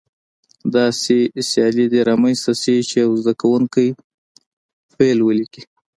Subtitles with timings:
[0.75, 1.17] داسې
[1.49, 3.87] سیالي دې رامنځته شي چې یو زده کوونکی
[4.93, 5.63] فعل ولیکي.